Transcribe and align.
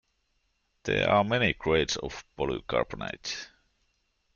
There 0.81 1.07
are 1.07 1.23
many 1.23 1.53
grades 1.53 1.95
of 1.95 2.23
polycarbonate. 2.35 3.49